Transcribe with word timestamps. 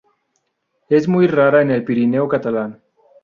Es 0.89 1.07
muy 1.07 1.27
rara 1.27 1.61
en 1.61 1.69
el 1.69 1.83
Pirineo 1.83 2.27
catalán. 2.27 2.81